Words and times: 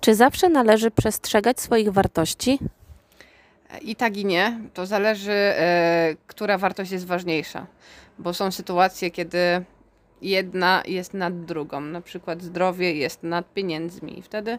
Czy 0.00 0.14
zawsze 0.14 0.48
należy 0.48 0.90
przestrzegać 0.90 1.60
swoich 1.60 1.92
wartości? 1.92 2.58
I 3.82 3.96
tak 3.96 4.16
i 4.16 4.24
nie. 4.24 4.60
To 4.74 4.86
zależy, 4.86 5.32
e, 5.32 6.16
która 6.26 6.58
wartość 6.58 6.90
jest 6.90 7.06
ważniejsza. 7.06 7.66
Bo 8.18 8.34
są 8.34 8.50
sytuacje, 8.50 9.10
kiedy 9.10 9.64
jedna 10.22 10.82
jest 10.86 11.14
nad 11.14 11.44
drugą. 11.44 11.80
Na 11.80 12.00
przykład 12.00 12.42
zdrowie 12.42 12.94
jest 12.94 13.22
nad 13.22 13.52
pieniędzmi. 13.54 14.18
I 14.18 14.22
wtedy 14.22 14.58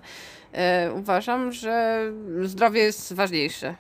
e, 0.51 0.91
uważam, 0.94 1.51
że 1.51 2.01
zdrowie 2.44 2.81
jest 2.81 3.13
ważniejsze. 3.13 3.76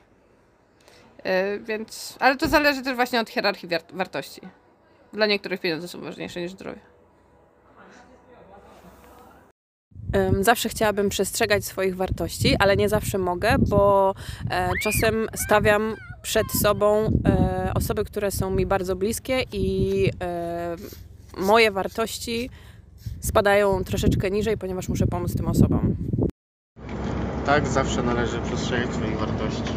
E, 1.23 1.59
więc, 1.59 2.17
ale 2.19 2.35
to 2.35 2.47
zależy 2.47 2.81
też 2.81 2.95
właśnie 2.95 3.19
od 3.19 3.29
hierarchii 3.29 3.69
wartości. 3.93 4.41
Dla 5.13 5.25
niektórych 5.25 5.61
pieniądze 5.61 5.87
są 5.87 6.01
ważniejsze 6.01 6.41
niż 6.41 6.51
zdrowie. 6.51 6.90
Zawsze 10.41 10.69
chciałabym 10.69 11.09
przestrzegać 11.09 11.65
swoich 11.65 11.95
wartości, 11.95 12.55
ale 12.59 12.77
nie 12.77 12.89
zawsze 12.89 13.17
mogę, 13.17 13.55
bo 13.59 14.13
e, 14.49 14.69
czasem 14.83 15.27
stawiam 15.35 15.95
przed 16.21 16.51
sobą 16.61 17.11
e, 17.25 17.71
osoby, 17.75 18.05
które 18.05 18.31
są 18.31 18.51
mi 18.51 18.65
bardzo 18.65 18.95
bliskie 18.95 19.43
i 19.51 20.09
e, 20.21 20.75
moje 21.37 21.71
wartości 21.71 22.49
spadają 23.19 23.83
troszeczkę 23.83 24.31
niżej, 24.31 24.57
ponieważ 24.57 24.89
muszę 24.89 25.07
pomóc 25.07 25.35
tym 25.35 25.47
osobom. 25.47 25.95
Tak, 27.45 27.67
zawsze 27.67 28.03
należy 28.03 28.39
przestrzegać 28.39 28.93
swoich 28.93 29.19
wartości. 29.19 29.73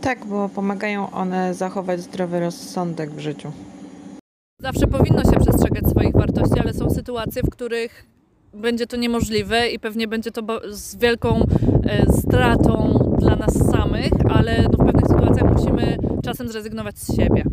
Tak, 0.00 0.26
bo 0.26 0.48
pomagają 0.48 1.10
one 1.10 1.54
zachować 1.54 2.00
zdrowy 2.00 2.40
rozsądek 2.40 3.10
w 3.10 3.18
życiu. 3.18 3.52
Zawsze 4.60 4.86
powinno 4.86 5.22
się 5.22 5.40
przestrzegać 5.40 5.86
swoich 5.90 6.12
wartości, 6.12 6.60
ale 6.60 6.74
są 6.74 6.90
sytuacje, 6.90 7.42
w 7.42 7.50
których 7.50 8.13
będzie 8.54 8.86
to 8.86 8.96
niemożliwe 8.96 9.68
i 9.68 9.78
pewnie 9.78 10.08
będzie 10.08 10.30
to 10.30 10.60
z 10.70 10.96
wielką 10.96 11.46
e, 11.86 12.12
stratą 12.12 12.98
dla 13.18 13.36
nas 13.36 13.70
samych, 13.70 14.12
ale 14.30 14.62
no, 14.62 14.84
w 14.84 14.86
pewnych 14.86 15.06
sytuacjach 15.08 15.52
musimy 15.52 15.98
czasem 16.24 16.48
zrezygnować 16.48 16.98
z 16.98 17.16
siebie. 17.16 17.44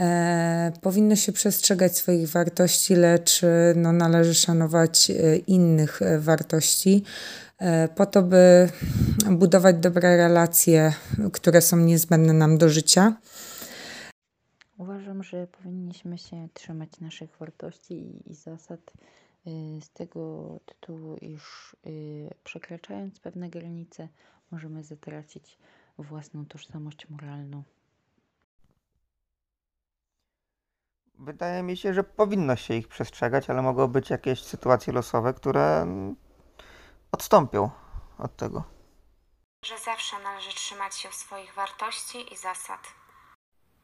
E, 0.00 0.72
powinno 0.80 1.16
się 1.16 1.32
przestrzegać 1.32 1.96
swoich 1.96 2.28
wartości, 2.28 2.94
lecz 2.94 3.44
e, 3.44 3.74
no, 3.76 3.92
należy 3.92 4.34
szanować 4.34 5.10
e, 5.10 5.36
innych 5.36 6.02
e, 6.02 6.18
wartości, 6.18 7.02
po 7.96 8.06
to, 8.06 8.22
by 8.22 8.68
budować 9.30 9.76
dobre 9.76 10.16
relacje, 10.16 10.92
które 11.32 11.60
są 11.60 11.76
niezbędne 11.76 12.32
nam 12.32 12.58
do 12.58 12.68
życia. 12.68 13.16
Uważam, 14.78 15.22
że 15.22 15.46
powinniśmy 15.46 16.18
się 16.18 16.48
trzymać 16.54 17.00
naszych 17.00 17.30
wartości 17.40 18.20
i, 18.30 18.34
zasad 18.34 18.80
z 19.80 19.90
tego 19.90 20.60
tytułu, 20.66 21.16
iż 21.16 21.76
y, 21.86 22.34
przekraczając 22.44 23.20
pewne 23.20 23.50
granice, 23.50 24.08
możemy 24.50 24.84
zatracić 24.84 25.58
własną 25.98 26.46
tożsamość 26.46 27.08
moralną. 27.08 27.62
Wydaje 31.18 31.62
mi 31.62 31.76
się, 31.76 31.94
że 31.94 32.04
powinno 32.04 32.56
się 32.56 32.74
ich 32.74 32.88
przestrzegać, 32.88 33.50
ale 33.50 33.62
mogą 33.62 33.88
być 33.88 34.10
jakieś 34.10 34.42
sytuacje 34.42 34.92
losowe, 34.92 35.34
które 35.34 35.82
mm, 35.82 36.16
odstąpią 37.12 37.70
od 38.18 38.36
tego. 38.36 38.64
Że 39.64 39.78
zawsze 39.78 40.16
należy 40.22 40.50
trzymać 40.50 40.94
się 40.94 41.12
swoich 41.12 41.54
wartości 41.54 42.32
i 42.32 42.36
zasad. 42.36 42.80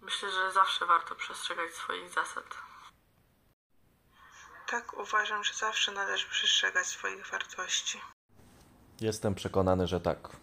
Myślę, 0.00 0.28
że 0.31 0.53
zawsze 0.53 0.86
warto 0.86 1.14
przestrzegać 1.14 1.70
swoich 1.70 2.08
zasad. 2.08 2.44
Tak, 4.70 5.00
uważam, 5.00 5.44
że 5.44 5.54
zawsze 5.54 5.92
należy 5.92 6.26
przestrzegać 6.30 6.86
swoich 6.86 7.30
wartości. 7.30 7.98
Jestem 9.00 9.34
przekonany, 9.34 9.86
że 9.86 10.00
tak. 10.00 10.36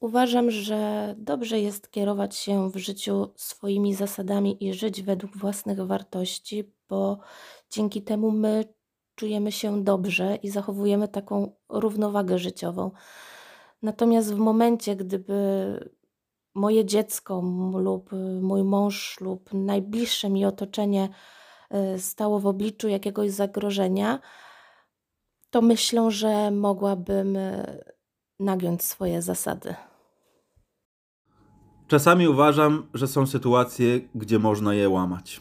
Uważam, 0.00 0.50
że 0.50 1.14
dobrze 1.18 1.60
jest 1.60 1.90
kierować 1.90 2.36
się 2.36 2.70
w 2.70 2.76
życiu 2.76 3.32
swoimi 3.36 3.94
zasadami 3.94 4.64
i 4.64 4.74
żyć 4.74 5.02
według 5.02 5.36
własnych 5.36 5.86
wartości, 5.86 6.72
bo 6.88 7.18
dzięki 7.70 8.02
temu 8.02 8.30
my 8.30 8.74
czujemy 9.14 9.52
się 9.52 9.84
dobrze 9.84 10.36
i 10.36 10.50
zachowujemy 10.50 11.08
taką 11.08 11.56
równowagę 11.68 12.38
życiową. 12.38 12.90
Natomiast 13.82 14.34
w 14.34 14.38
momencie, 14.38 14.96
gdyby 14.96 15.34
moje 16.54 16.84
dziecko 16.84 17.42
lub 17.74 18.10
mój 18.40 18.64
mąż 18.64 19.20
lub 19.20 19.52
najbliższe 19.52 20.30
mi 20.30 20.46
otoczenie 20.46 21.08
stało 21.98 22.40
w 22.40 22.46
obliczu 22.46 22.88
jakiegoś 22.88 23.30
zagrożenia, 23.30 24.18
to 25.50 25.62
myślę, 25.62 26.10
że 26.10 26.50
mogłabym 26.50 27.36
y, 27.36 27.84
nagiąć 28.40 28.82
swoje 28.82 29.22
zasady. 29.22 29.74
Czasami 31.88 32.28
uważam, 32.28 32.86
że 32.94 33.06
są 33.06 33.26
sytuacje, 33.26 34.00
gdzie 34.14 34.38
można 34.38 34.74
je 34.74 34.88
łamać. 34.88 35.40